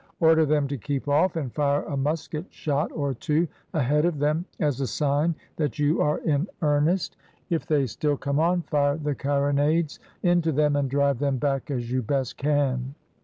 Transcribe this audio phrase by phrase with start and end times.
[0.19, 4.45] Order them to keep off, and fire a musket shot or two ahead of them,
[4.59, 7.17] as a sign that you are in earnest.
[7.51, 11.91] If they still come on, fire the carronades into them, and drive them back as
[11.91, 12.95] you best can."